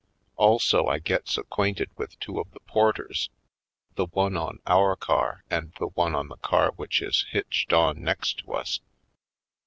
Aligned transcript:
Also 0.35 0.87
I 0.87 0.97
gets 0.97 1.37
acquainted 1.37 1.91
v/ith 1.95 2.19
two 2.19 2.39
of 2.39 2.49
the 2.53 2.59
porters, 2.61 3.29
the 3.93 4.07
one 4.07 4.35
on 4.35 4.57
our 4.65 4.95
car 4.95 5.43
and 5.47 5.73
the 5.77 5.89
one 5.89 6.15
on 6.15 6.27
the 6.27 6.37
car 6.37 6.71
which 6.71 7.03
is 7.03 7.27
hitched 7.29 7.71
on 7.71 8.01
next 8.01 8.39
to 8.39 8.53
us. 8.53 8.79